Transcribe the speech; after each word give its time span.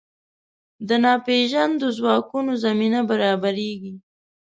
د 0.87 0.89
ناپېژاندو 1.03 1.87
ځواکونو 1.97 2.51
زمینه 2.63 2.99
برابرېږي. 3.09 3.93